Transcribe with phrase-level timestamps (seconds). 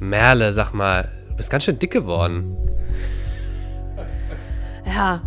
[0.00, 2.56] Merle, sag mal, du bist ganz schön dick geworden.
[4.86, 5.20] Ja,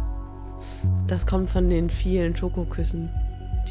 [1.08, 3.10] das kommt von den vielen Schokoküssen,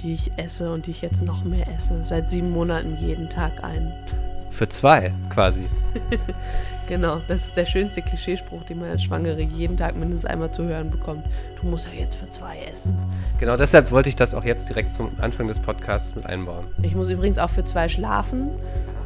[0.03, 2.05] die ich esse und die ich jetzt noch mehr esse.
[2.05, 3.93] Seit sieben Monaten jeden Tag ein.
[4.61, 5.63] Für zwei, quasi.
[6.87, 10.65] genau, das ist der schönste Klischeespruch, den man als Schwangere jeden Tag mindestens einmal zu
[10.65, 11.25] hören bekommt.
[11.59, 12.95] Du musst ja jetzt für zwei essen.
[13.39, 16.67] Genau, deshalb wollte ich das auch jetzt direkt zum Anfang des Podcasts mit einbauen.
[16.83, 18.51] Ich muss übrigens auch für zwei schlafen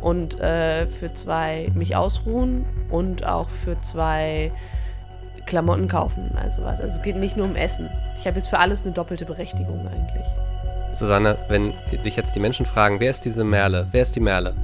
[0.01, 4.51] und äh, für zwei mich ausruhen und auch für zwei
[5.47, 6.33] Klamotten kaufen.
[6.35, 6.81] Also was.
[6.81, 7.89] Also es geht nicht nur um Essen.
[8.19, 10.27] Ich habe jetzt für alles eine doppelte Berechtigung eigentlich.
[10.95, 13.87] Susanne, wenn sich jetzt die Menschen fragen, wer ist diese Merle?
[13.93, 14.57] Wer ist die Merle?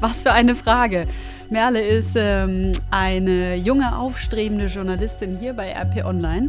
[0.00, 1.06] Was für eine Frage.
[1.50, 6.48] Merle ist ähm, eine junge, aufstrebende Journalistin hier bei RP Online.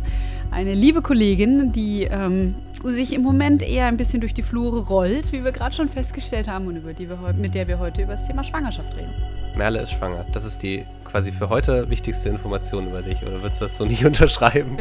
[0.51, 5.31] Eine liebe Kollegin, die ähm, sich im Moment eher ein bisschen durch die Flure rollt,
[5.31, 8.13] wie wir gerade schon festgestellt haben und über die wir mit der wir heute über
[8.13, 9.13] das Thema Schwangerschaft reden.
[9.55, 10.25] Merle ist schwanger.
[10.33, 13.21] Das ist die quasi für heute wichtigste Information über dich.
[13.23, 14.77] Oder würdest du das so nicht unterschreiben?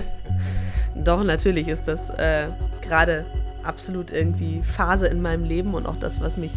[0.94, 2.48] Doch, natürlich ist das äh,
[2.82, 3.24] gerade
[3.62, 6.52] absolut irgendwie Phase in meinem Leben und auch das, was mich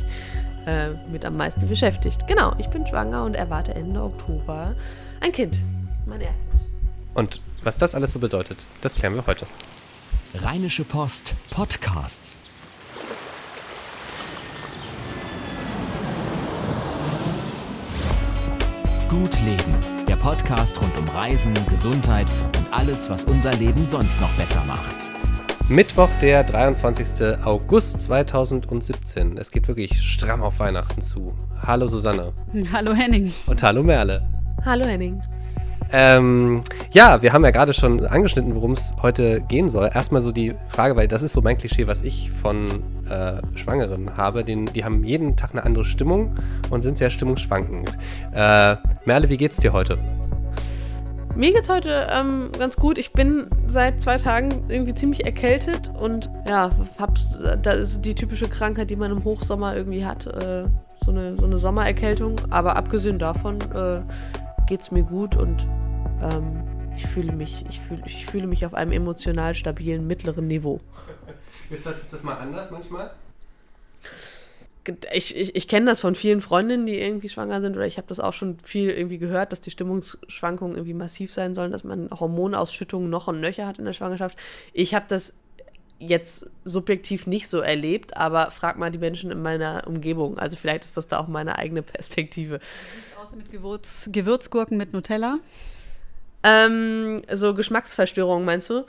[0.67, 2.27] äh, mit am meisten beschäftigt.
[2.27, 4.75] Genau, ich bin schwanger und erwarte Ende Oktober
[5.21, 5.59] ein Kind.
[6.05, 6.67] Mein erstes.
[7.13, 9.47] Und was das alles so bedeutet, das klären wir heute.
[10.35, 12.39] Rheinische Post Podcasts.
[19.09, 24.35] Gut Leben, der Podcast rund um Reisen, Gesundheit und alles, was unser Leben sonst noch
[24.35, 25.09] besser macht.
[25.69, 27.43] Mittwoch, der 23.
[27.43, 29.37] August 2017.
[29.37, 31.33] Es geht wirklich stramm auf Weihnachten zu.
[31.61, 32.31] Hallo Susanne.
[32.71, 33.33] Hallo Henning.
[33.47, 34.25] Und hallo Merle.
[34.63, 35.19] Hallo Henning.
[35.91, 36.61] Ähm,
[36.93, 39.89] ja, wir haben ja gerade schon angeschnitten, worum es heute gehen soll.
[39.93, 44.15] Erstmal so die Frage, weil das ist so mein Klischee, was ich von äh, Schwangeren
[44.15, 44.45] habe.
[44.45, 46.33] Den, die haben jeden Tag eine andere Stimmung
[46.69, 47.89] und sind sehr stimmungsschwankend.
[48.33, 49.97] Äh, Merle, wie geht's dir heute?
[51.37, 52.97] Mir geht's heute ähm, ganz gut.
[52.97, 58.49] Ich bin seit zwei Tagen irgendwie ziemlich erkältet und ja, hab's, das ist die typische
[58.49, 60.25] Krankheit, die man im Hochsommer irgendwie hat.
[60.25, 60.65] Äh,
[61.05, 62.37] so, eine, so eine Sommererkältung.
[62.49, 64.01] Aber abgesehen davon äh,
[64.65, 65.67] geht's mir gut und
[66.23, 66.63] ähm,
[66.95, 70.81] ich fühle mich, ich fühle, ich fühle mich auf einem emotional stabilen mittleren Niveau.
[71.69, 73.11] Ist das, ist das mal anders manchmal?
[75.11, 78.07] Ich, ich, ich kenne das von vielen Freundinnen, die irgendwie schwanger sind, oder ich habe
[78.07, 82.09] das auch schon viel irgendwie gehört, dass die Stimmungsschwankungen irgendwie massiv sein sollen, dass man
[82.11, 84.37] Hormonausschüttungen noch und nöcher hat in der Schwangerschaft.
[84.73, 85.39] Ich habe das
[85.99, 90.37] jetzt subjektiv nicht so erlebt, aber frag mal die Menschen in meiner Umgebung.
[90.37, 92.59] Also vielleicht ist das da auch meine eigene Perspektive.
[92.59, 95.39] Wie sieht's aus mit Gewürz, Gewürzgurken mit Nutella?
[96.43, 98.85] Ähm, so Geschmacksverstörungen meinst du?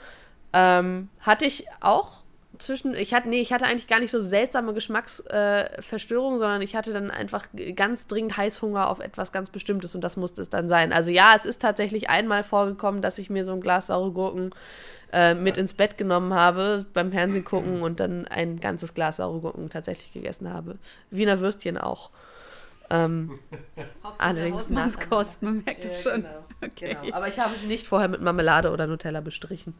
[0.53, 2.23] Ähm, hatte ich auch
[2.59, 6.75] zwischen, ich hatte, nee, ich hatte eigentlich gar nicht so seltsame Geschmacksverstörungen, äh, sondern ich
[6.75, 10.67] hatte dann einfach ganz dringend Heißhunger auf etwas ganz Bestimmtes und das musste es dann
[10.67, 10.93] sein.
[10.93, 14.51] Also ja, es ist tatsächlich einmal vorgekommen, dass ich mir so ein Glas saure Gurken
[15.13, 19.39] äh, mit ins Bett genommen habe beim Fernsehen gucken und dann ein ganzes Glas saure
[19.39, 20.77] Gurken tatsächlich gegessen habe.
[21.09, 22.11] Wiener Würstchen auch.
[22.89, 23.39] Ähm,
[24.17, 26.23] allerdings Hausmannskost, man merkt ja, schon.
[26.23, 26.97] Genau, okay.
[27.01, 27.15] genau.
[27.15, 29.75] Aber ich habe sie nicht vorher mit Marmelade oder Nutella bestrichen.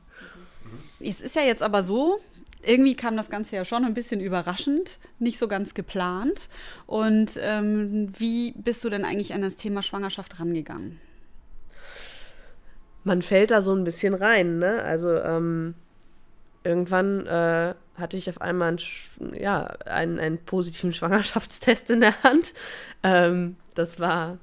[0.99, 2.19] Es ist ja jetzt aber so,
[2.61, 6.49] irgendwie kam das Ganze ja schon ein bisschen überraschend, nicht so ganz geplant.
[6.85, 10.99] Und ähm, wie bist du denn eigentlich an das Thema Schwangerschaft rangegangen?
[13.03, 14.83] Man fällt da so ein bisschen rein, ne?
[14.83, 15.73] Also ähm,
[16.63, 22.53] irgendwann äh, hatte ich auf einmal einen, ja, einen, einen positiven Schwangerschaftstest in der Hand.
[23.03, 24.37] Ähm, das war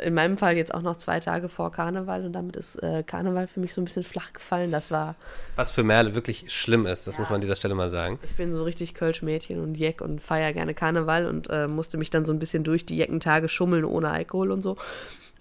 [0.00, 3.46] in meinem Fall jetzt auch noch zwei Tage vor Karneval und damit ist äh, Karneval
[3.46, 4.70] für mich so ein bisschen flach gefallen.
[4.70, 5.14] Das war.
[5.56, 7.20] Was für Merle wirklich schlimm ist, das ja.
[7.20, 8.18] muss man an dieser Stelle mal sagen.
[8.24, 12.10] Ich bin so richtig Kölsch-Mädchen und Jeck und feiere gerne Karneval und äh, musste mich
[12.10, 14.76] dann so ein bisschen durch die Jeckentage schummeln ohne Alkohol und so.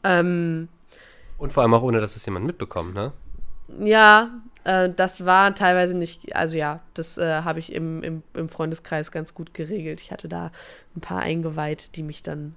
[0.03, 0.67] Ähm,
[1.37, 3.13] und vor allem auch ohne, dass es jemand mitbekommt, ne?
[3.79, 4.29] Ja,
[4.63, 9.11] äh, das war teilweise nicht, also ja, das äh, habe ich im, im, im Freundeskreis
[9.11, 10.01] ganz gut geregelt.
[10.01, 10.51] Ich hatte da
[10.95, 12.55] ein paar eingeweiht, die mich dann,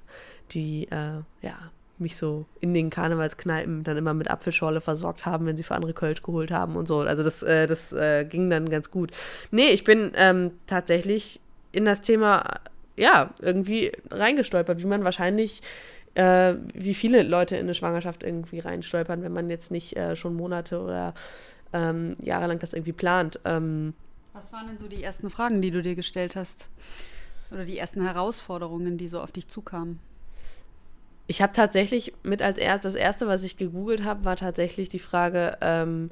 [0.50, 1.56] die, äh, ja,
[1.98, 5.94] mich so in den Karnevalskneipen dann immer mit Apfelschorle versorgt haben, wenn sie für andere
[5.94, 7.00] Kölsch geholt haben und so.
[7.00, 9.12] Also das, äh, das äh, ging dann ganz gut.
[9.50, 11.40] Nee, ich bin ähm, tatsächlich
[11.72, 12.44] in das Thema,
[12.96, 15.60] ja, irgendwie reingestolpert, wie man wahrscheinlich,
[16.14, 20.34] äh, wie viele Leute in eine Schwangerschaft irgendwie reinstolpern, wenn man jetzt nicht äh, schon
[20.34, 21.14] Monate oder
[21.72, 23.40] ähm, jahrelang das irgendwie plant.
[23.44, 23.94] Ähm,
[24.32, 26.70] Was waren denn so die ersten Fragen, die du dir gestellt hast?
[27.50, 30.00] Oder die ersten Herausforderungen, die so auf dich zukamen?
[31.26, 34.98] Ich habe tatsächlich mit als erst das erste, was ich gegoogelt habe, war tatsächlich die
[34.98, 36.10] Frage, ähm,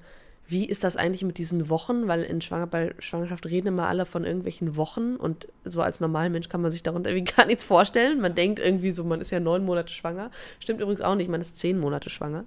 [0.49, 2.09] wie ist das eigentlich mit diesen Wochen?
[2.09, 6.31] Weil in Schwanger bei Schwangerschaft reden immer alle von irgendwelchen Wochen und so als normaler
[6.31, 8.21] Mensch kann man sich darunter irgendwie gar nichts vorstellen.
[8.21, 10.31] Man denkt irgendwie so, man ist ja neun Monate schwanger.
[10.61, 12.45] Stimmt übrigens auch nicht, man ist zehn Monate schwanger.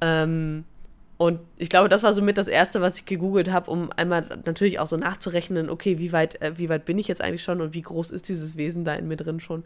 [0.00, 0.64] Ähm,
[1.20, 4.78] und ich glaube, das war somit das Erste, was ich gegoogelt habe, um einmal natürlich
[4.78, 7.74] auch so nachzurechnen, okay, wie weit, äh, wie weit bin ich jetzt eigentlich schon und
[7.74, 9.64] wie groß ist dieses Wesen da in mir drin schon.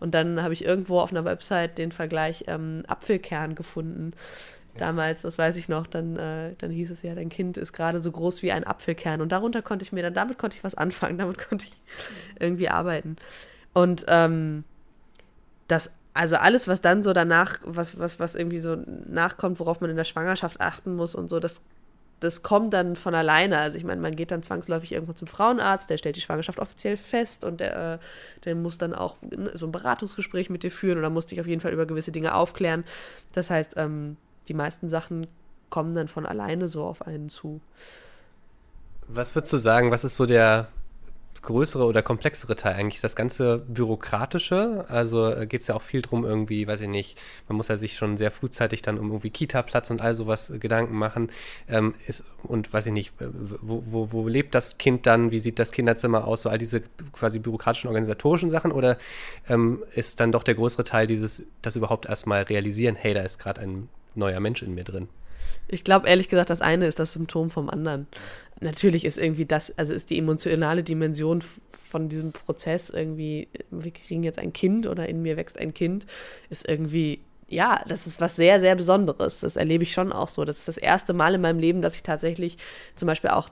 [0.00, 4.14] Und dann habe ich irgendwo auf einer Website den Vergleich ähm, Apfelkern gefunden
[4.78, 8.00] damals, das weiß ich noch, dann, äh, dann hieß es ja, dein Kind ist gerade
[8.00, 9.20] so groß wie ein Apfelkern.
[9.20, 11.78] Und darunter konnte ich mir dann, damit konnte ich was anfangen, damit konnte ich
[12.40, 13.14] irgendwie arbeiten.
[13.74, 14.64] Und ähm,
[15.68, 18.76] das, also alles, was dann so danach, was, was, was irgendwie so
[19.06, 21.64] nachkommt, worauf man in der Schwangerschaft achten muss und so, das,
[22.20, 23.58] das kommt dann von alleine.
[23.58, 26.96] Also ich meine, man geht dann zwangsläufig irgendwo zum Frauenarzt, der stellt die Schwangerschaft offiziell
[26.96, 27.98] fest und der, äh,
[28.44, 29.16] der muss dann auch
[29.54, 32.34] so ein Beratungsgespräch mit dir führen oder muss dich auf jeden Fall über gewisse Dinge
[32.34, 32.84] aufklären.
[33.32, 34.16] Das heißt, ähm,
[34.48, 35.26] die meisten Sachen
[35.68, 37.60] kommen dann von alleine so auf einen zu.
[39.08, 40.68] Was würdest du sagen, was ist so der
[41.42, 43.00] größere oder komplexere Teil eigentlich?
[43.00, 47.18] Das ganze Bürokratische, also äh, geht es ja auch viel drum irgendwie, weiß ich nicht,
[47.48, 50.58] man muss ja sich schon sehr frühzeitig dann um irgendwie Kita-Platz und all sowas äh,
[50.58, 51.30] Gedanken machen.
[51.68, 55.40] Ähm, ist, und weiß ich nicht, äh, wo, wo, wo lebt das Kind dann, wie
[55.40, 58.98] sieht das Kinderzimmer aus, so all diese quasi bürokratischen, organisatorischen Sachen oder
[59.48, 63.38] ähm, ist dann doch der größere Teil dieses, das überhaupt erstmal realisieren, hey, da ist
[63.38, 65.08] gerade ein neuer Mensch in mir drin.
[65.68, 68.06] Ich glaube ehrlich gesagt, das eine ist das Symptom vom anderen.
[68.60, 71.42] Natürlich ist irgendwie das, also ist die emotionale Dimension
[71.78, 76.06] von diesem Prozess irgendwie, wir kriegen jetzt ein Kind oder in mir wächst ein Kind,
[76.50, 79.40] ist irgendwie, ja, das ist was sehr, sehr Besonderes.
[79.40, 80.44] Das erlebe ich schon auch so.
[80.44, 82.56] Das ist das erste Mal in meinem Leben, dass ich tatsächlich
[82.96, 83.50] zum Beispiel auch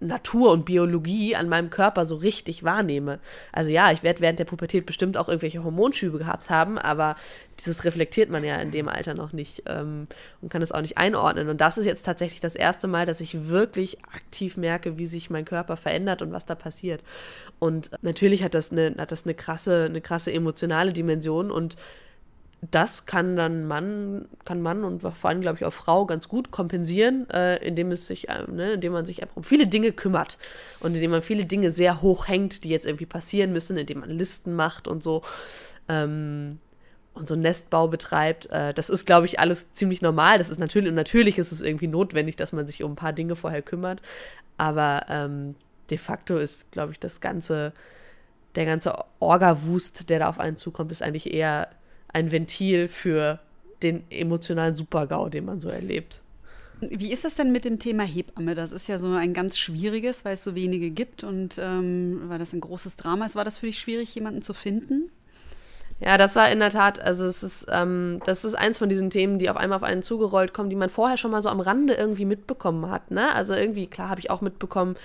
[0.00, 3.20] Natur und Biologie an meinem Körper so richtig wahrnehme.
[3.52, 7.16] Also ja, ich werde während der Pubertät bestimmt auch irgendwelche Hormonschübe gehabt haben, aber
[7.58, 10.06] dieses reflektiert man ja in dem Alter noch nicht ähm,
[10.40, 11.50] und kann es auch nicht einordnen.
[11.50, 15.28] Und das ist jetzt tatsächlich das erste Mal, dass ich wirklich aktiv merke, wie sich
[15.28, 17.02] mein Körper verändert und was da passiert.
[17.58, 21.76] Und natürlich hat das eine, hat das eine krasse, eine krasse emotionale Dimension und
[22.70, 26.50] das kann dann Mann, kann Mann und vor allem, glaube ich, auch Frau ganz gut
[26.50, 30.36] kompensieren, äh, indem es sich, äh, ne, indem man sich einfach um viele Dinge kümmert
[30.80, 34.10] und indem man viele Dinge sehr hoch hängt, die jetzt irgendwie passieren müssen, indem man
[34.10, 35.22] Listen macht und so.
[35.88, 36.58] Ähm,
[37.12, 40.38] und so Nestbau betreibt, äh, das ist, glaube ich, alles ziemlich normal.
[40.38, 43.36] Das ist natürlich, natürlich ist es irgendwie notwendig, dass man sich um ein paar Dinge
[43.36, 44.00] vorher kümmert.
[44.58, 45.54] Aber ähm,
[45.90, 47.72] de facto ist, glaube ich, das ganze,
[48.54, 51.68] der ganze Orga-Wust, der da auf einen zukommt, ist eigentlich eher
[52.12, 53.40] ein Ventil für
[53.82, 56.20] den emotionalen Supergau, den man so erlebt.
[56.80, 58.54] Wie ist das denn mit dem Thema Hebamme?
[58.54, 62.38] Das ist ja so ein ganz schwieriges, weil es so wenige gibt und ähm, weil
[62.38, 63.36] das ein großes Drama ist.
[63.36, 65.10] War das für dich schwierig, jemanden zu finden?
[66.00, 69.10] Ja, das war in der Tat, also es ist, ähm, das ist eins von diesen
[69.10, 71.60] Themen, die auf einmal auf einen zugerollt kommen, die man vorher schon mal so am
[71.60, 73.10] Rande irgendwie mitbekommen hat.
[73.10, 73.34] Ne?
[73.34, 74.96] Also irgendwie, klar, habe ich auch mitbekommen,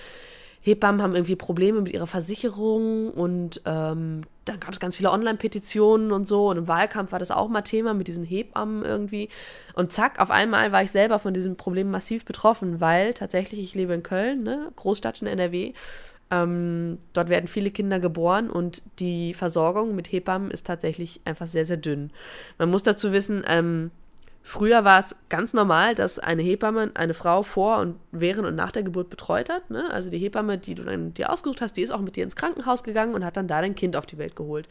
[0.66, 6.10] Hebammen haben irgendwie Probleme mit ihrer Versicherung und ähm, dann gab es ganz viele Online-Petitionen
[6.10, 9.28] und so und im Wahlkampf war das auch mal Thema mit diesen Hebammen irgendwie.
[9.74, 13.74] Und zack, auf einmal war ich selber von diesem Problem massiv betroffen, weil tatsächlich, ich
[13.76, 15.72] lebe in Köln, ne, Großstadt in NRW,
[16.32, 21.64] ähm, dort werden viele Kinder geboren und die Versorgung mit Hebammen ist tatsächlich einfach sehr,
[21.64, 22.10] sehr dünn.
[22.58, 23.92] Man muss dazu wissen, ähm,
[24.48, 28.70] Früher war es ganz normal, dass eine Hebamme eine Frau vor und während und nach
[28.70, 29.70] der Geburt betreut hat.
[29.72, 29.90] Ne?
[29.90, 32.36] Also die Hebamme, die du dann dir ausgesucht hast, die ist auch mit dir ins
[32.36, 34.68] Krankenhaus gegangen und hat dann da dein Kind auf die Welt geholt.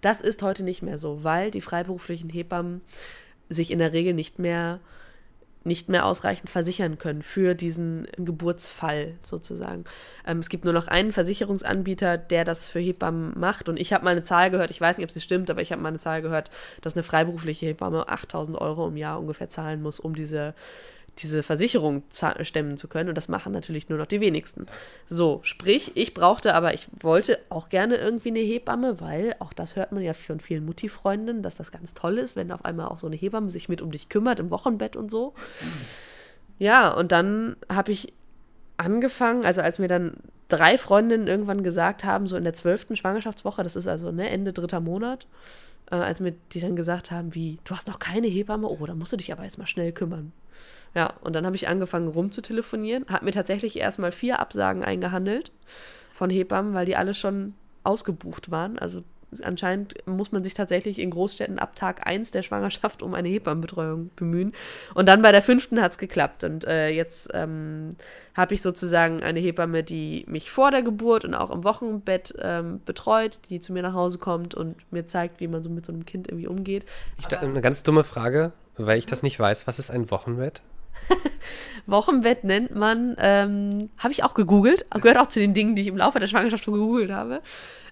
[0.00, 2.82] Das ist heute nicht mehr so, weil die freiberuflichen Hebammen
[3.48, 4.78] sich in der Regel nicht mehr
[5.66, 9.84] nicht mehr ausreichend versichern können für diesen Geburtsfall sozusagen.
[10.26, 13.68] Ähm, es gibt nur noch einen Versicherungsanbieter, der das für Hebammen macht.
[13.68, 15.72] Und ich habe mal eine Zahl gehört, ich weiß nicht, ob sie stimmt, aber ich
[15.72, 19.82] habe mal eine Zahl gehört, dass eine freiberufliche Hebamme 8000 Euro im Jahr ungefähr zahlen
[19.82, 20.54] muss, um diese
[21.18, 23.08] diese Versicherung stemmen zu können.
[23.08, 24.66] Und das machen natürlich nur noch die wenigsten.
[25.06, 29.76] So, sprich, ich brauchte aber, ich wollte auch gerne irgendwie eine Hebamme, weil auch das
[29.76, 32.98] hört man ja von vielen Mutti-Freundinnen, dass das ganz toll ist, wenn auf einmal auch
[32.98, 35.34] so eine Hebamme sich mit um dich kümmert im Wochenbett und so.
[36.58, 38.12] Ja, und dann habe ich
[38.76, 40.14] angefangen, also als mir dann
[40.48, 44.52] drei Freundinnen irgendwann gesagt haben, so in der zwölften Schwangerschaftswoche, das ist also ne, Ende
[44.52, 45.26] dritter Monat,
[45.90, 48.94] äh, als mir die dann gesagt haben, wie, du hast noch keine Hebamme, oh, da
[48.94, 50.32] musst du dich aber jetzt mal schnell kümmern.
[50.94, 55.52] Ja, und dann habe ich angefangen rumzutelefonieren, habe mir tatsächlich erstmal vier Absagen eingehandelt
[56.12, 58.78] von Hebammen, weil die alle schon ausgebucht waren.
[58.78, 59.04] Also
[59.42, 64.10] anscheinend muss man sich tatsächlich in Großstädten ab Tag 1 der Schwangerschaft um eine Hebammenbetreuung
[64.16, 64.52] bemühen.
[64.94, 66.44] Und dann bei der fünften hat es geklappt.
[66.44, 67.96] Und äh, jetzt ähm,
[68.34, 72.80] habe ich sozusagen eine Hebamme, die mich vor der Geburt und auch im Wochenbett ähm,
[72.84, 75.92] betreut, die zu mir nach Hause kommt und mir zeigt, wie man so mit so
[75.92, 76.84] einem Kind irgendwie umgeht.
[77.18, 79.66] Ich, eine ganz dumme Frage, weil ich das nicht weiß.
[79.66, 80.62] Was ist ein Wochenbett?
[81.86, 85.88] Wochenbett nennt man, ähm, habe ich auch gegoogelt, gehört auch zu den Dingen, die ich
[85.88, 87.40] im Laufe der Schwangerschaft schon gegoogelt habe.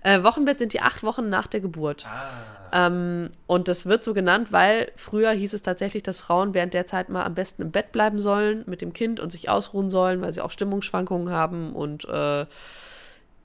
[0.02, 2.06] Äh, Wochenbett sind die acht Wochen nach der Geburt.
[2.06, 2.87] Ah.
[2.87, 6.84] Ähm, und das wird so genannt, weil früher hieß es tatsächlich, dass Frauen während der
[6.84, 10.20] Zeit mal am besten im Bett bleiben sollen mit dem Kind und sich ausruhen sollen,
[10.20, 12.44] weil sie auch Stimmungsschwankungen haben und äh,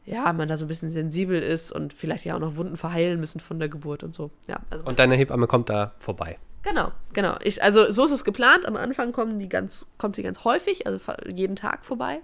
[0.05, 3.19] ja, man da so ein bisschen sensibel ist und vielleicht ja auch noch Wunden verheilen
[3.19, 4.31] müssen von der Geburt und so.
[4.47, 6.37] Ja, also und deine Hebamme kommt da vorbei.
[6.63, 7.37] Genau, genau.
[7.43, 8.65] Ich, also so ist es geplant.
[8.65, 12.19] Am Anfang kommen die ganz, kommt sie ganz häufig, also jeden Tag vorbei.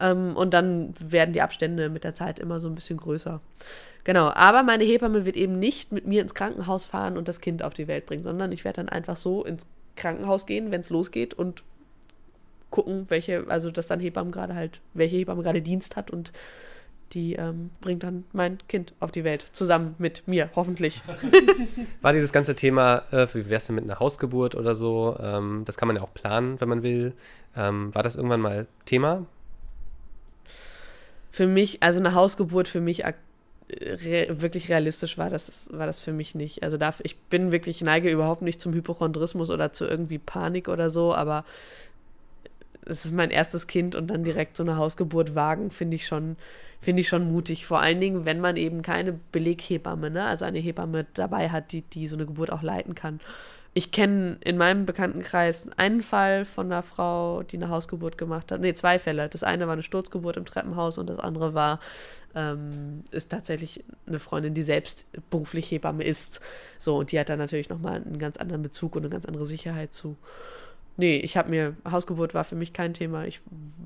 [0.00, 3.40] Ähm, und dann werden die Abstände mit der Zeit immer so ein bisschen größer.
[4.04, 7.62] Genau, aber meine Hebamme wird eben nicht mit mir ins Krankenhaus fahren und das Kind
[7.62, 9.66] auf die Welt bringen, sondern ich werde dann einfach so ins
[9.96, 11.62] Krankenhaus gehen, wenn es losgeht und
[12.70, 16.32] gucken, welche, also dass dann Hebammen gerade halt, welche Hebamme gerade Dienst hat und
[17.12, 21.02] die ähm, bringt dann mein Kind auf die Welt, zusammen mit mir, hoffentlich.
[22.02, 25.76] War dieses ganze Thema, äh, wie wär's denn mit einer Hausgeburt oder so, ähm, das
[25.76, 27.14] kann man ja auch planen, wenn man will.
[27.56, 29.26] Ähm, war das irgendwann mal Thema?
[31.38, 36.12] für mich, also eine Hausgeburt für mich re wirklich realistisch war das, war das für
[36.12, 36.64] mich nicht.
[36.64, 40.90] Also da, ich bin wirklich, neige überhaupt nicht zum Hypochondrismus oder zu irgendwie Panik oder
[40.90, 41.44] so, aber
[42.86, 46.36] es ist mein erstes Kind und dann direkt so eine Hausgeburt wagen, finde ich schon,
[46.80, 47.66] finde ich schon mutig.
[47.66, 51.82] Vor allen Dingen, wenn man eben keine Beleghebamme, ne, also eine Hebamme dabei hat, die,
[51.82, 53.20] die so eine Geburt auch leiten kann.
[53.74, 58.60] Ich kenne in meinem Bekanntenkreis einen Fall von einer Frau, die eine Hausgeburt gemacht hat.
[58.60, 59.28] Ne, zwei Fälle.
[59.28, 61.78] Das eine war eine Sturzgeburt im Treppenhaus und das andere war,
[62.34, 66.40] ähm, ist tatsächlich eine Freundin, die selbst beruflich Hebamme ist.
[66.78, 69.46] So, und die hat dann natürlich nochmal einen ganz anderen Bezug und eine ganz andere
[69.46, 70.16] Sicherheit zu.
[70.98, 73.24] Nee, ich habe mir, Hausgeburt war für mich kein Thema.
[73.24, 73.40] Ich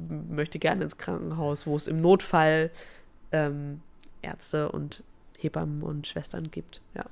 [0.09, 2.71] möchte gerne ins Krankenhaus, wo es im Notfall
[3.33, 3.83] ähm,
[4.23, 5.05] Ärzte und
[5.37, 6.81] Hebammen und Schwestern gibt.
[6.95, 7.05] Ja.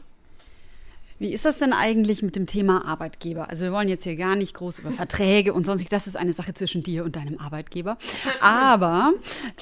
[1.21, 3.51] Wie ist das denn eigentlich mit dem Thema Arbeitgeber?
[3.51, 6.33] Also wir wollen jetzt hier gar nicht groß über Verträge und sonst, das ist eine
[6.33, 7.99] Sache zwischen dir und deinem Arbeitgeber.
[8.41, 9.13] Aber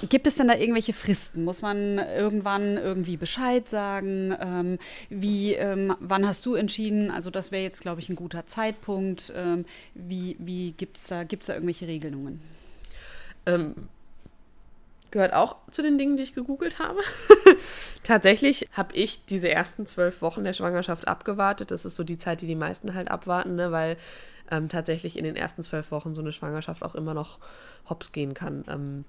[0.09, 1.43] gibt es denn da irgendwelche Fristen?
[1.43, 4.37] Muss man irgendwann irgendwie Bescheid sagen?
[4.41, 4.79] Ähm,
[5.11, 7.11] wie, ähm, wann hast du entschieden?
[7.11, 9.33] Also das wäre jetzt, glaube ich, ein guter Zeitpunkt.
[9.35, 12.41] Ähm, wie wie gibt es da, gibt's da irgendwelche Regelungen?
[13.47, 13.75] Ähm,
[15.11, 17.01] gehört auch zu den Dingen, die ich gegoogelt habe.
[18.09, 21.71] Tatsächlich habe ich diese ersten zwölf Wochen der Schwangerschaft abgewartet.
[21.71, 23.71] Das ist so die Zeit, die die meisten halt abwarten, ne?
[23.71, 23.99] weil
[24.51, 27.39] ähm, tatsächlich in den ersten zwölf Wochen so eine Schwangerschaft auch immer noch
[27.87, 28.65] hops gehen kann.
[28.67, 29.05] Ähm,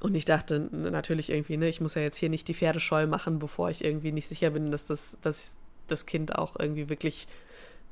[0.00, 3.06] und ich dachte natürlich irgendwie, ne, ich muss ja jetzt hier nicht die Pferde scheu
[3.06, 7.28] machen, bevor ich irgendwie nicht sicher bin, dass das, dass das Kind auch irgendwie wirklich,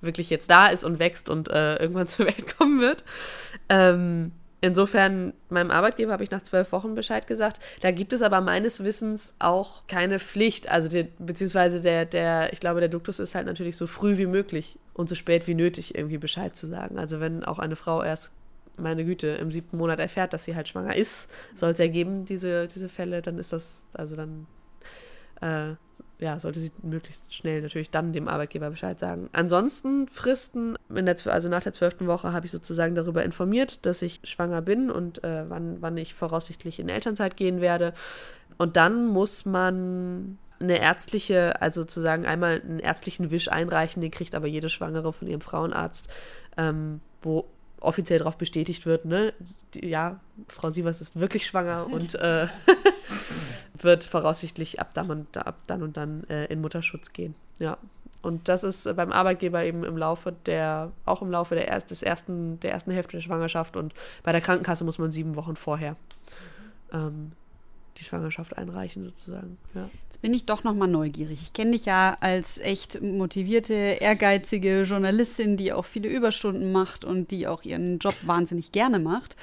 [0.01, 3.05] wirklich jetzt da ist und wächst und äh, irgendwann zur Welt kommen wird.
[3.69, 4.33] Ähm,
[4.65, 7.61] Insofern, meinem Arbeitgeber habe ich nach zwölf Wochen Bescheid gesagt.
[7.83, 10.71] Da gibt es aber meines Wissens auch keine Pflicht.
[10.71, 14.25] Also, die, beziehungsweise der, der, ich glaube, der Duktus ist halt natürlich so früh wie
[14.25, 16.99] möglich und so spät wie nötig irgendwie Bescheid zu sagen.
[16.99, 18.33] Also, wenn auch eine Frau erst,
[18.79, 22.67] meine Güte, im siebten Monat erfährt, dass sie halt schwanger ist, soll es ergeben, diese,
[22.67, 24.47] diese Fälle, dann ist das, also dann
[25.41, 25.75] äh,
[26.19, 29.29] ja, sollte sie möglichst schnell natürlich dann dem Arbeitgeber Bescheid sagen.
[29.33, 34.21] Ansonsten Fristen, der, also nach der zwölften Woche habe ich sozusagen darüber informiert, dass ich
[34.25, 37.95] schwanger bin und äh, wann, wann ich voraussichtlich in Elternzeit gehen werde.
[38.59, 44.35] Und dann muss man eine ärztliche, also sozusagen einmal einen ärztlichen Wisch einreichen, den kriegt
[44.35, 46.09] aber jede Schwangere von ihrem Frauenarzt,
[46.57, 47.47] ähm, wo
[47.85, 49.33] offiziell darauf bestätigt wird, ne,
[49.75, 52.49] ja, Frau Sievers ist wirklich schwanger und äh,
[53.79, 57.35] wird voraussichtlich ab dann und, ab dann, und dann äh, in Mutterschutz gehen.
[57.59, 57.79] Ja.
[58.23, 62.03] Und das ist beim Arbeitgeber eben im Laufe der, auch im Laufe der, erst, des
[62.03, 65.97] ersten, der ersten Hälfte der Schwangerschaft und bei der Krankenkasse muss man sieben Wochen vorher
[66.93, 67.33] ähm,
[67.97, 69.59] die Schwangerschaft einreichen, sozusagen.
[69.75, 69.89] Ja.
[70.09, 71.41] Jetzt bin ich doch nochmal neugierig.
[71.43, 77.31] Ich kenne dich ja als echt motivierte, ehrgeizige Journalistin, die auch viele Überstunden macht und
[77.31, 79.37] die auch ihren Job wahnsinnig gerne macht.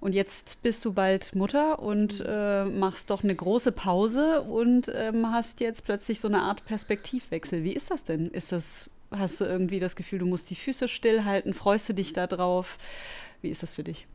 [0.00, 5.30] Und jetzt bist du bald Mutter und äh, machst doch eine große Pause und ähm,
[5.30, 7.64] hast jetzt plötzlich so eine Art Perspektivwechsel.
[7.64, 8.28] Wie ist das denn?
[8.28, 11.54] Ist das, hast du irgendwie das Gefühl, du musst die Füße stillhalten?
[11.54, 12.76] Freust du dich da drauf?
[13.40, 14.06] Wie ist das für dich?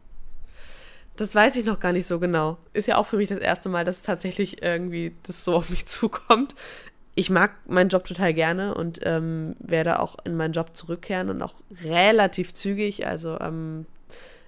[1.20, 2.58] Das weiß ich noch gar nicht so genau.
[2.72, 5.86] Ist ja auch für mich das erste Mal, dass tatsächlich irgendwie das so auf mich
[5.88, 6.56] zukommt.
[7.16, 11.42] Ich mag meinen Job total gerne und ähm, werde auch in meinen Job zurückkehren und
[11.42, 13.06] auch relativ zügig.
[13.06, 13.86] Also am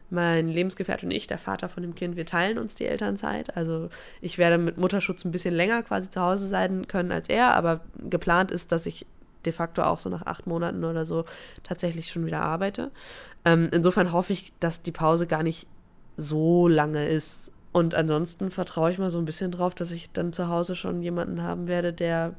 [0.09, 3.55] mein Lebensgefährte und ich, der Vater von dem Kind, wir teilen uns die Elternzeit.
[3.55, 7.53] Also ich werde mit Mutterschutz ein bisschen länger quasi zu Hause sein können als er,
[7.55, 9.05] aber geplant ist, dass ich
[9.45, 11.25] de facto auch so nach acht Monaten oder so
[11.63, 12.91] tatsächlich schon wieder arbeite.
[13.45, 15.67] Ähm, insofern hoffe ich, dass die Pause gar nicht
[16.21, 17.51] so lange ist.
[17.71, 21.01] Und ansonsten vertraue ich mal so ein bisschen drauf, dass ich dann zu Hause schon
[21.01, 22.35] jemanden haben werde, der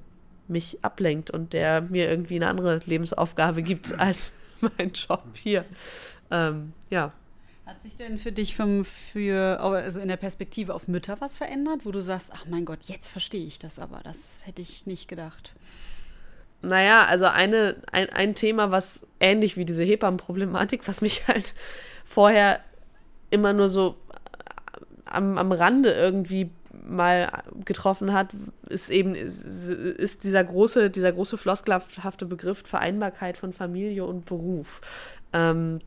[0.48, 5.64] mich ablenkt und der mir irgendwie eine andere Lebensaufgabe gibt als mein Job hier.
[6.30, 7.12] Ähm, ja.
[7.64, 11.86] Hat sich denn für dich vom, für, also in der Perspektive auf Mütter was verändert,
[11.86, 15.08] wo du sagst, ach mein Gott, jetzt verstehe ich das aber, das hätte ich nicht
[15.08, 15.54] gedacht?
[16.60, 21.54] Naja, also eine, ein, ein Thema, was ähnlich wie diese Hebammenproblematik, was mich halt
[22.04, 22.60] vorher
[23.32, 23.96] immer nur so
[25.06, 26.50] am, am Rande irgendwie
[26.86, 27.30] mal
[27.64, 28.28] getroffen hat,
[28.68, 34.80] ist eben ist, ist dieser große, dieser große floskelhafte Begriff Vereinbarkeit von Familie und Beruf.
[35.32, 35.80] Ähm,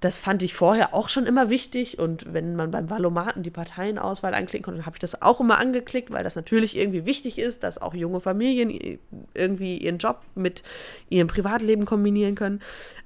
[0.00, 1.98] das fand ich vorher auch schon immer wichtig.
[1.98, 6.10] Und wenn man beim Valomaten die Parteienauswahl anklicken konnte, habe ich das auch immer angeklickt,
[6.10, 8.98] weil das natürlich irgendwie wichtig ist, dass auch junge Familien
[9.34, 10.62] irgendwie ihren Job mit
[11.10, 12.60] ihrem Privatleben kombinieren können.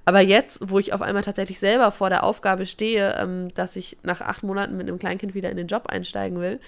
[0.05, 3.97] Aber jetzt, wo ich auf einmal tatsächlich selber vor der Aufgabe stehe, ähm, dass ich
[4.05, 6.61] nach acht Monaten mit einem Kleinkind wieder in den Job einsteigen will,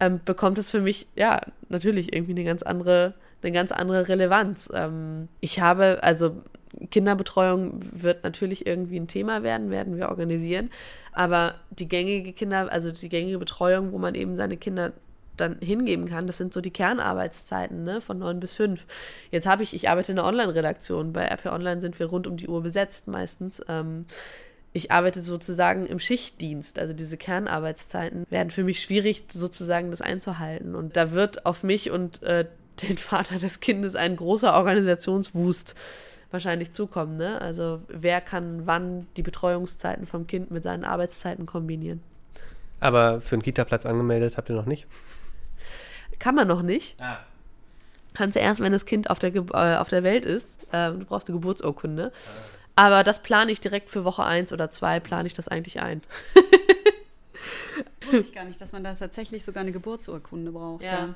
[0.00, 4.68] ähm, bekommt es für mich, ja, natürlich irgendwie eine ganz andere, eine ganz andere Relevanz.
[4.74, 6.42] Ähm, ich habe, also
[6.90, 10.70] Kinderbetreuung wird natürlich irgendwie ein Thema werden, werden wir organisieren.
[11.12, 14.92] Aber die gängige Kinder, also die gängige Betreuung, wo man eben seine Kinder
[15.36, 18.86] dann hingeben kann, das sind so die Kernarbeitszeiten, ne, von neun bis fünf.
[19.30, 21.12] Jetzt habe ich, ich arbeite in einer Online-Redaktion.
[21.12, 23.60] Bei RP Online sind wir rund um die Uhr besetzt meistens.
[23.68, 24.06] Ähm,
[24.72, 26.78] ich arbeite sozusagen im Schichtdienst.
[26.78, 30.74] Also diese Kernarbeitszeiten werden für mich schwierig, sozusagen das einzuhalten.
[30.74, 32.46] Und da wird auf mich und äh,
[32.82, 35.74] den Vater des Kindes ein großer Organisationswust
[36.34, 37.16] wahrscheinlich zukommen.
[37.16, 37.40] Ne?
[37.40, 42.02] Also wer kann wann die Betreuungszeiten vom Kind mit seinen Arbeitszeiten kombinieren?
[42.80, 44.86] Aber für einen Kita-Platz angemeldet habt ihr noch nicht?
[46.18, 47.02] Kann man noch nicht.
[47.02, 47.20] Ah.
[48.12, 50.62] Kannst du erst, wenn das Kind auf der, äh, auf der Welt ist.
[50.70, 52.12] Äh, du brauchst eine Geburtsurkunde.
[52.14, 52.30] Ah.
[52.76, 56.02] Aber das plane ich direkt für Woche 1 oder 2, plane ich das eigentlich ein.
[58.04, 60.84] Wusste ich gar nicht, dass man da tatsächlich sogar eine Geburtsurkunde braucht.
[60.84, 60.90] Ja.
[60.90, 61.14] ja.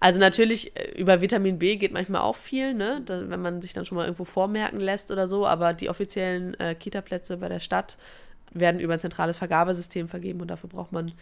[0.00, 3.02] Also natürlich äh, über Vitamin B geht manchmal auch viel, ne?
[3.04, 6.58] Da, wenn man sich dann schon mal irgendwo vormerken lässt oder so, aber die offiziellen
[6.60, 7.96] äh, Kita-Plätze bei der Stadt
[8.52, 11.12] werden über ein zentrales Vergabesystem vergeben und dafür braucht man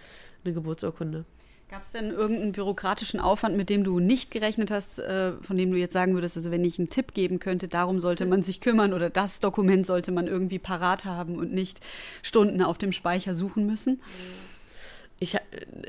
[0.45, 1.25] eine Geburtsurkunde.
[1.71, 5.71] Gab es denn irgendeinen bürokratischen Aufwand, mit dem du nicht gerechnet hast, äh, von dem
[5.71, 8.61] du jetzt sagen würdest, also wenn ich einen Tipp geben könnte, darum sollte man sich
[8.61, 11.81] kümmern oder das Dokument sollte man irgendwie parat haben und nicht
[12.23, 13.95] Stunden auf dem Speicher suchen müssen?
[13.95, 14.54] Mhm
[15.25, 15.39] ich,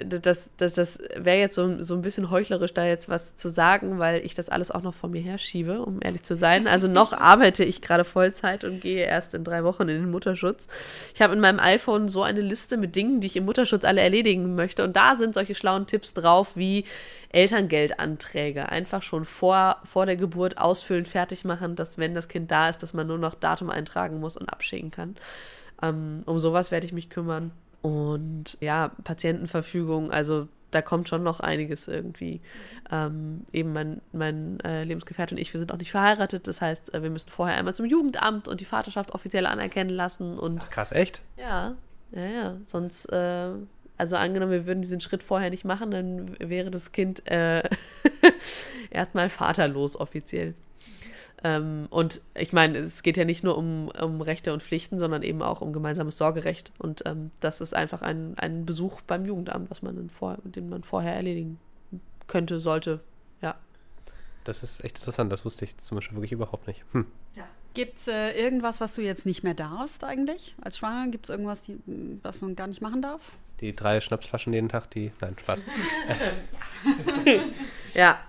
[0.03, 3.99] das, das, das wäre jetzt so, so ein bisschen heuchlerisch, da jetzt was zu sagen,
[3.99, 6.67] weil ich das alles auch noch vor mir herschiebe, um ehrlich zu sein.
[6.67, 10.67] Also noch arbeite ich gerade Vollzeit und gehe erst in drei Wochen in den Mutterschutz.
[11.13, 14.01] Ich habe in meinem iPhone so eine Liste mit Dingen, die ich im Mutterschutz alle
[14.01, 14.83] erledigen möchte.
[14.83, 16.85] Und da sind solche schlauen Tipps drauf, wie
[17.29, 18.69] Elterngeldanträge.
[18.69, 22.81] Einfach schon vor, vor der Geburt ausfüllen, fertig machen, dass wenn das Kind da ist,
[22.81, 25.15] dass man nur noch Datum eintragen muss und abschicken kann.
[25.81, 27.51] Ähm, um sowas werde ich mich kümmern.
[27.85, 32.41] Und ja, Patientenverfügung, also da kommt schon noch einiges irgendwie.
[32.91, 36.47] Ähm, eben mein, mein äh, Lebensgefährte und ich, wir sind auch nicht verheiratet.
[36.47, 40.39] Das heißt, äh, wir müssen vorher einmal zum Jugendamt und die Vaterschaft offiziell anerkennen lassen.
[40.39, 41.21] Und Ach, krass, echt?
[41.37, 41.75] Ja,
[42.11, 42.57] ja, ja.
[42.65, 43.49] Sonst, äh,
[43.97, 47.61] also angenommen, wir würden diesen Schritt vorher nicht machen, dann wäre das Kind äh,
[48.89, 50.55] erstmal vaterlos offiziell.
[51.43, 55.21] Ähm, und ich meine, es geht ja nicht nur um, um Rechte und Pflichten, sondern
[55.21, 56.71] eben auch um gemeinsames Sorgerecht.
[56.79, 60.83] Und ähm, das ist einfach ein, ein Besuch beim Jugendamt, was man vor, den man
[60.83, 61.59] vorher erledigen
[62.27, 63.01] könnte, sollte.
[63.41, 63.55] Ja.
[64.43, 66.83] Das ist echt interessant, das wusste ich zum Beispiel wirklich überhaupt nicht.
[66.93, 67.05] Hm.
[67.35, 67.43] Ja.
[67.73, 71.11] Gibt es äh, irgendwas, was du jetzt nicht mehr darfst eigentlich als Schwanger?
[71.11, 71.77] Gibt es irgendwas, die,
[72.23, 73.33] was man gar nicht machen darf?
[73.59, 75.11] Die drei Schnapsflaschen jeden Tag, die.
[75.19, 75.65] Nein, Spaß.
[77.95, 78.19] ja,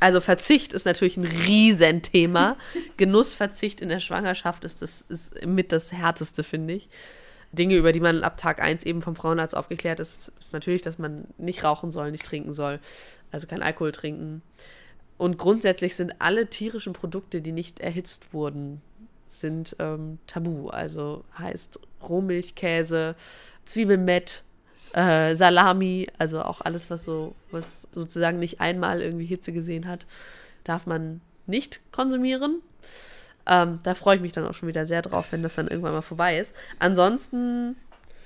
[0.00, 2.56] also Verzicht ist natürlich ein Riesenthema.
[2.96, 6.88] Genussverzicht in der Schwangerschaft ist, das, ist mit das Härteste, finde ich.
[7.52, 10.98] Dinge, über die man ab Tag 1 eben vom Frauenarzt aufgeklärt ist, ist natürlich, dass
[10.98, 12.80] man nicht rauchen soll, nicht trinken soll,
[13.30, 14.42] also kein Alkohol trinken.
[15.16, 18.82] Und grundsätzlich sind alle tierischen Produkte, die nicht erhitzt wurden,
[19.28, 20.68] sind ähm, tabu.
[20.68, 23.14] Also heißt Rohmilchkäse,
[23.64, 24.42] Zwiebelmett,
[24.94, 30.06] äh, Salami, also auch alles, was so, was sozusagen nicht einmal irgendwie Hitze gesehen hat,
[30.62, 32.62] darf man nicht konsumieren.
[33.46, 35.92] Ähm, da freue ich mich dann auch schon wieder sehr drauf, wenn das dann irgendwann
[35.92, 36.54] mal vorbei ist.
[36.78, 37.76] Ansonsten,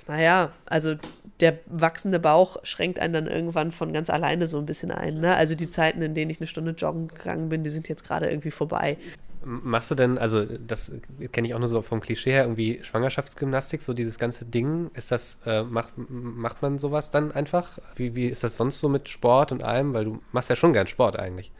[0.07, 0.95] naja, also
[1.39, 5.19] der wachsende Bauch schränkt einen dann irgendwann von ganz alleine so ein bisschen ein.
[5.19, 5.35] Ne?
[5.35, 8.29] Also die Zeiten, in denen ich eine Stunde joggen gegangen bin, die sind jetzt gerade
[8.29, 8.97] irgendwie vorbei.
[9.43, 10.91] Machst du denn, also das
[11.31, 15.11] kenne ich auch nur so vom Klischee her, irgendwie Schwangerschaftsgymnastik, so dieses ganze Ding, ist
[15.11, 17.79] das, äh, macht, macht man sowas dann einfach?
[17.95, 19.93] Wie, wie ist das sonst so mit Sport und allem?
[19.93, 21.51] Weil du machst ja schon gern Sport eigentlich.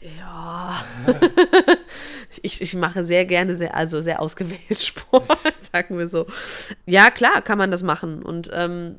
[0.00, 0.84] Ja.
[2.42, 6.26] ich, ich mache sehr gerne, sehr, also sehr ausgewählt Sport, sagen wir so.
[6.86, 8.22] Ja, klar, kann man das machen.
[8.22, 8.96] Und ähm,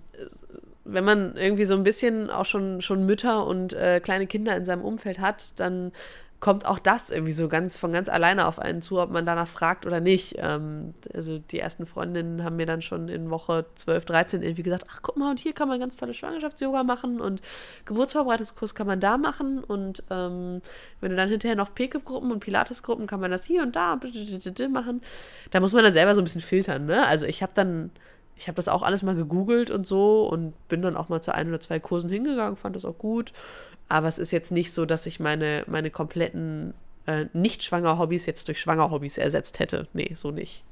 [0.86, 4.66] wenn man irgendwie so ein bisschen auch schon, schon Mütter und äh, kleine Kinder in
[4.66, 5.92] seinem Umfeld hat, dann
[6.44, 9.48] kommt auch das irgendwie so ganz von ganz alleine auf einen zu, ob man danach
[9.48, 10.36] fragt oder nicht.
[10.40, 14.86] Ähm, also die ersten Freundinnen haben mir dann schon in Woche 12, 13 irgendwie gesagt,
[14.92, 17.42] ach guck mal, und hier kann man ganz tolle Schwangerschafts-Yoga machen und
[17.86, 20.62] Geburtsvorbereitungskurs kann man da machen und ähm,
[21.00, 23.98] wenn du dann hinterher noch PKIP-Gruppen und Pilates-Gruppen kann man das hier und da
[24.68, 25.02] machen.
[25.52, 27.08] Da muss man dann selber so ein bisschen filtern, ne?
[27.08, 27.90] Also ich habe dann
[28.36, 31.34] ich habe das auch alles mal gegoogelt und so und bin dann auch mal zu
[31.34, 33.32] ein oder zwei Kursen hingegangen, fand das auch gut.
[33.94, 36.74] Aber es ist jetzt nicht so, dass ich meine, meine kompletten
[37.06, 39.88] äh, Nicht-Schwanger-Hobbys jetzt durch Schwanger-Hobbys ersetzt hätte.
[39.94, 40.64] Nee, so nicht.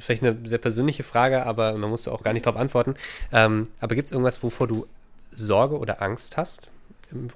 [0.00, 2.92] Vielleicht eine sehr persönliche Frage, aber man musst du auch gar nicht darauf antworten.
[3.32, 4.86] Ähm, aber gibt es irgendwas, wovor du
[5.32, 6.68] Sorge oder Angst hast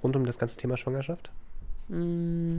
[0.03, 1.31] rund um das ganze Thema Schwangerschaft?
[1.89, 2.59] Mm,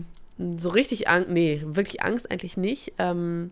[0.57, 2.93] so richtig Angst, nee, wirklich Angst eigentlich nicht.
[2.97, 3.51] Ähm,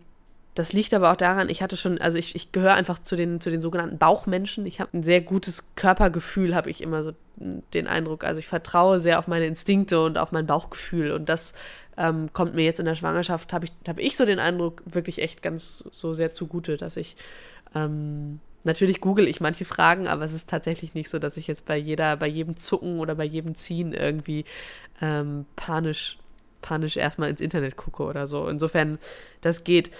[0.58, 3.40] das liegt aber auch daran, ich hatte schon, also ich, ich gehöre einfach zu den,
[3.40, 4.66] zu den sogenannten Bauchmenschen.
[4.66, 8.24] Ich habe ein sehr gutes Körpergefühl, habe ich immer so den Eindruck.
[8.24, 11.12] Also ich vertraue sehr auf meine Instinkte und auf mein Bauchgefühl.
[11.12, 11.54] Und das
[11.96, 15.22] ähm, kommt mir jetzt in der Schwangerschaft, habe ich, hab ich so den Eindruck, wirklich
[15.22, 17.14] echt ganz so sehr zugute, dass ich
[17.76, 21.64] ähm, Natürlich google ich manche Fragen, aber es ist tatsächlich nicht so, dass ich jetzt
[21.64, 24.44] bei jeder, bei jedem Zucken oder bei jedem Ziehen irgendwie
[25.00, 26.18] ähm, panisch,
[26.60, 28.48] panisch erstmal ins Internet gucke oder so.
[28.48, 28.98] Insofern,
[29.40, 29.92] das geht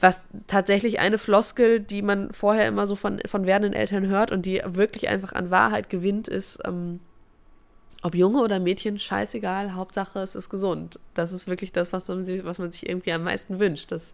[0.00, 4.44] was tatsächlich eine Floskel, die man vorher immer so von, von werdenden Eltern hört und
[4.44, 7.00] die wirklich einfach an Wahrheit gewinnt, ist, ähm,
[8.02, 10.98] ob Junge oder Mädchen, scheißegal, Hauptsache es ist gesund.
[11.14, 14.12] Das ist wirklich das, was man sich, was man sich irgendwie am meisten wünscht, dass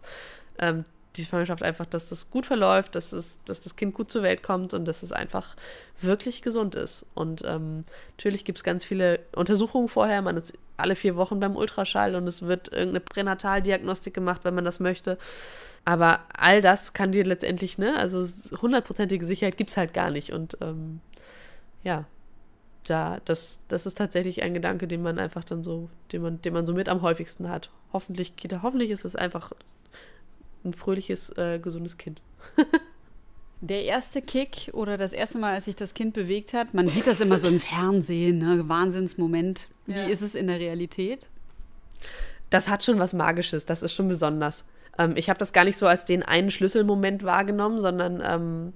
[0.59, 0.85] ähm,
[1.17, 4.43] die Schwangerschaft einfach, dass das gut verläuft, dass, es, dass das Kind gut zur Welt
[4.43, 5.55] kommt und dass es einfach
[5.99, 7.05] wirklich gesund ist.
[7.15, 7.83] Und ähm,
[8.17, 10.21] natürlich gibt es ganz viele Untersuchungen vorher.
[10.21, 14.63] Man ist alle vier Wochen beim Ultraschall und es wird irgendeine Pränataldiagnostik gemacht, wenn man
[14.63, 15.17] das möchte.
[15.83, 18.21] Aber all das kann dir letztendlich, ne, also
[18.61, 20.31] hundertprozentige Sicherheit gibt es halt gar nicht.
[20.31, 21.01] Und ähm,
[21.83, 22.05] ja,
[22.85, 26.53] da, das, das ist tatsächlich ein Gedanke, den man einfach dann so, den man, den
[26.53, 27.71] man so mit am häufigsten hat.
[27.93, 29.51] Hoffentlich, hoffentlich ist es einfach
[30.63, 32.21] ein fröhliches, äh, gesundes Kind.
[33.63, 37.05] Der erste Kick oder das erste Mal, als sich das Kind bewegt hat, man sieht
[37.05, 38.67] das immer so im Fernsehen, ne?
[38.67, 39.69] Wahnsinnsmoment.
[39.85, 40.07] Wie ja.
[40.07, 41.27] ist es in der Realität?
[42.49, 44.65] Das hat schon was Magisches, das ist schon besonders.
[44.97, 48.73] Ähm, ich habe das gar nicht so als den einen Schlüsselmoment wahrgenommen, sondern ähm,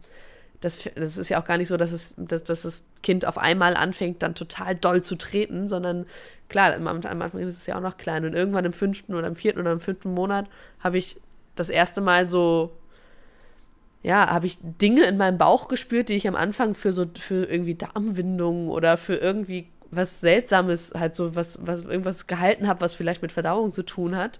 [0.62, 3.38] das, das ist ja auch gar nicht so, dass, es, dass, dass das Kind auf
[3.38, 6.06] einmal anfängt, dann total doll zu treten, sondern
[6.50, 9.28] klar, am, am Anfang ist es ja auch noch klein und irgendwann im fünften oder
[9.28, 10.48] im vierten oder im fünften Monat
[10.80, 11.20] habe ich
[11.56, 12.72] das erste Mal so
[14.06, 17.46] ja, habe ich Dinge in meinem Bauch gespürt, die ich am Anfang für so für
[17.46, 22.94] irgendwie Darmwindungen oder für irgendwie was Seltsames halt so was was irgendwas gehalten habe, was
[22.94, 24.40] vielleicht mit Verdauung zu tun hat.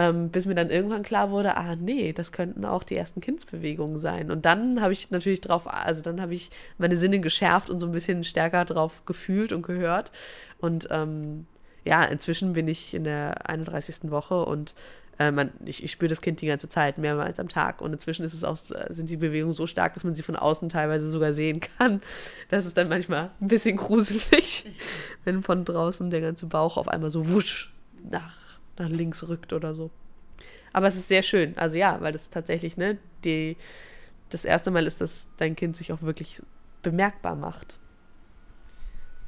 [0.00, 3.98] Ähm, bis mir dann irgendwann klar wurde, ah nee, das könnten auch die ersten Kindsbewegungen
[3.98, 4.30] sein.
[4.30, 7.86] Und dann habe ich natürlich drauf, also dann habe ich meine Sinne geschärft und so
[7.86, 10.10] ein bisschen stärker drauf gefühlt und gehört.
[10.58, 11.44] Und ähm,
[11.84, 14.10] ja, inzwischen bin ich in der 31.
[14.10, 14.74] Woche und
[15.18, 17.82] äh, man, ich, ich spüre das Kind die ganze Zeit, mehrmals am Tag.
[17.82, 20.70] Und inzwischen ist es auch, sind die Bewegungen so stark, dass man sie von außen
[20.70, 22.00] teilweise sogar sehen kann.
[22.48, 24.64] Das ist dann manchmal ein bisschen gruselig,
[25.24, 27.74] wenn von draußen der ganze Bauch auf einmal so wusch
[28.10, 28.40] nach
[28.80, 29.90] nach links rückt oder so.
[30.72, 31.56] Aber es ist sehr schön.
[31.56, 33.56] Also ja, weil das tatsächlich, ne, die,
[34.28, 36.42] das erste Mal ist, dass dein Kind sich auch wirklich
[36.82, 37.78] bemerkbar macht.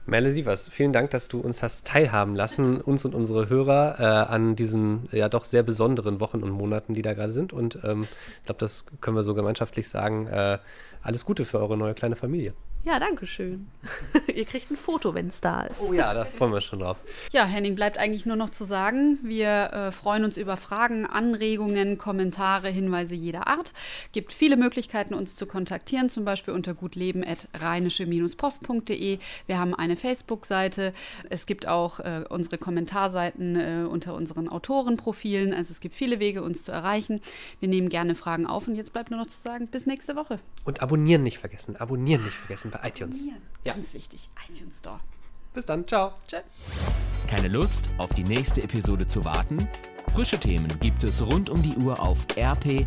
[0.04, 4.32] Merle Sievers, vielen Dank, dass du uns hast teilhaben lassen, uns und unsere Hörer, äh,
[4.32, 7.52] an diesen ja doch sehr besonderen Wochen und Monaten, die da gerade sind.
[7.52, 8.08] Und ähm,
[8.40, 10.26] ich glaube, das können wir so gemeinschaftlich sagen.
[10.26, 10.58] Äh,
[11.02, 12.52] alles Gute für eure neue kleine Familie.
[12.84, 13.68] Ja, danke schön.
[14.34, 15.80] Ihr kriegt ein Foto, wenn es da ist.
[15.80, 16.96] Oh ja, da freuen wir uns schon drauf.
[17.32, 21.96] Ja, Henning, bleibt eigentlich nur noch zu sagen, wir äh, freuen uns über Fragen, Anregungen,
[21.96, 23.72] Kommentare, Hinweise jeder Art.
[24.10, 29.18] Gibt viele Möglichkeiten, uns zu kontaktieren, zum Beispiel unter gutleben.rheinische-post.de.
[29.46, 30.92] Wir haben eine Facebook-Seite.
[31.30, 35.54] Es gibt auch äh, unsere Kommentarseiten äh, unter unseren Autorenprofilen.
[35.54, 37.20] Also es gibt viele Wege, uns zu erreichen.
[37.60, 40.40] Wir nehmen gerne Fragen auf und jetzt bleibt nur noch zu sagen, bis nächste Woche.
[40.64, 41.76] Und abonnieren nicht vergessen.
[41.76, 43.26] Abonnieren nicht vergessen bei iTunes.
[43.26, 43.34] Ja.
[43.64, 44.28] Ganz wichtig.
[44.48, 44.98] iTunes Store.
[45.54, 45.86] Bis dann.
[45.86, 46.12] Ciao.
[46.26, 46.38] Tschö.
[47.28, 49.68] Keine Lust, auf die nächste Episode zu warten?
[50.14, 52.86] Frische Themen gibt es rund um die Uhr auf rp-online.de.